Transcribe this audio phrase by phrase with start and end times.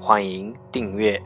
[0.00, 1.20] 欢迎订阅。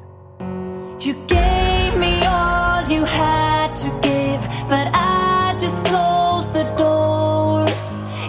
[1.00, 7.66] You gave me all you had to give, but I just closed the door.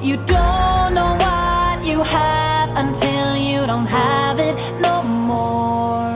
[0.02, 6.16] You don't know what you have until you don't have it no more.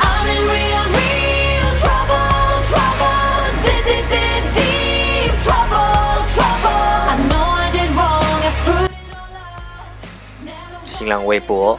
[0.00, 6.82] I'm in real, real trouble, trouble, deep, deep, deep, deep trouble, trouble.
[7.10, 9.98] I know I did wrong, I screwed it all up.
[10.44, 11.78] Never 新浪微博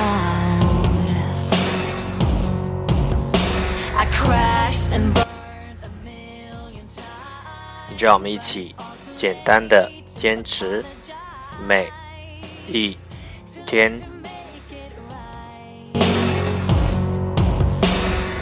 [4.20, 7.98] crashed and burned a million times.
[7.98, 8.74] 让我们一起
[9.14, 10.84] 简单的坚持
[11.66, 11.88] 每
[12.68, 12.96] 一
[13.66, 13.92] 天。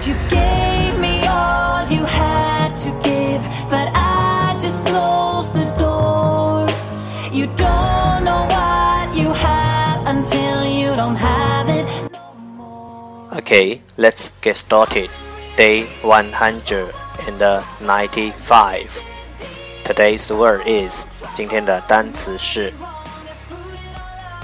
[0.06, 3.40] You gave me all you had to give,
[3.70, 6.66] but I just closed the door.
[7.32, 13.38] You don't know what you have until you don't have it no more.
[13.38, 15.08] Okay, let's get started.
[15.58, 19.02] Day 195.
[19.84, 22.72] Today's word is 今天的单词是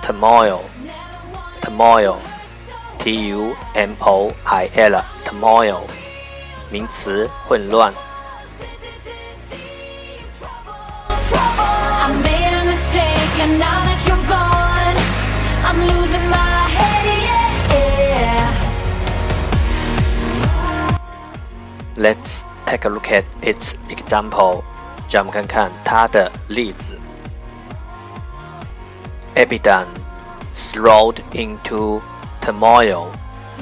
[0.03, 0.61] turmoil.
[1.63, 2.17] Turmoil.
[2.99, 5.03] T U M O I L.
[5.25, 5.81] Turmoil.
[6.71, 7.93] 名词混乱。
[11.29, 11.65] Trouble.
[12.03, 14.97] I made a mistake, and now that you're gone,
[15.65, 17.14] I'm losing my head,
[21.96, 24.06] Let's take a look at its example.
[24.26, 24.64] example，
[25.10, 26.98] 让我们看看它的例子。
[29.36, 29.86] Abidjan
[30.56, 32.02] thrown into
[32.42, 33.08] turmoil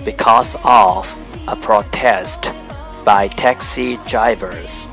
[0.06, 1.08] because of
[1.48, 2.52] a protest
[3.04, 4.86] by taxi drivers.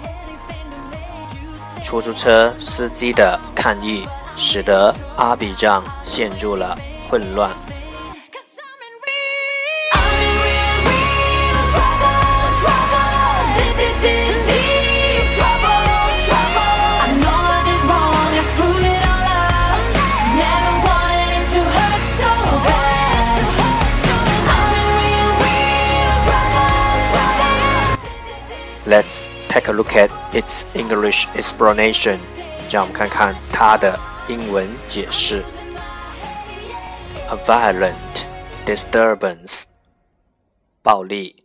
[1.82, 6.76] 出租车司机的抗议使得阿比让陷入了
[7.08, 7.50] 混乱。
[28.85, 32.19] Let's take a look at its English explanation.
[32.71, 35.43] 让我们看看它的英文解释。
[37.29, 38.25] A violent
[38.65, 39.65] disturbance，
[40.83, 41.43] 暴力，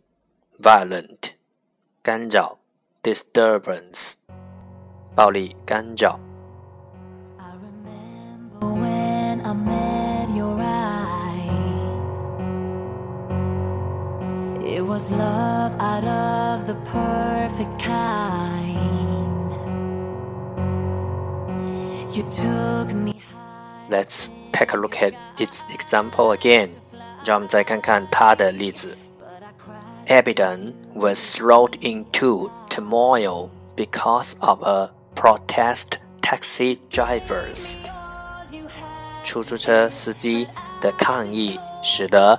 [0.61, 1.31] violent，
[2.03, 2.57] 干扰，
[3.01, 4.13] disturbance，
[5.15, 6.19] 暴力干扰。
[7.39, 9.84] I remember when I met
[14.96, 19.52] was love out of the perfect kind.
[22.16, 23.20] You took me.
[23.90, 26.70] Let's take a look at its example again.
[27.26, 28.96] 让我们再看看它的例子。
[30.06, 37.74] Abidjan was thrown into turmoil because of a protest taxi drivers.
[39.22, 40.48] 出租车司机
[40.80, 42.38] 的抗议使得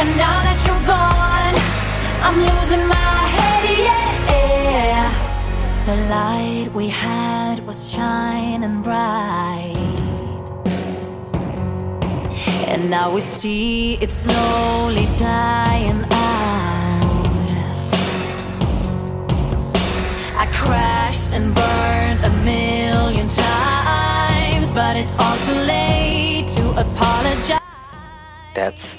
[0.00, 1.56] And now that you're gone,
[2.26, 5.10] I'm losing my head, yeah.
[5.84, 9.76] The light we had was shining bright.
[12.66, 17.50] And now we see it slowly dying out.
[20.42, 27.60] I crashed and burned a million times, but it's all too late to apologize.
[28.54, 28.98] That's